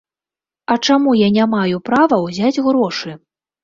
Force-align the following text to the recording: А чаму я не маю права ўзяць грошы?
А 0.75 0.77
чаму 0.87 1.15
я 1.19 1.29
не 1.37 1.45
маю 1.53 1.77
права 1.93 2.23
ўзяць 2.27 2.55
грошы? 2.73 3.21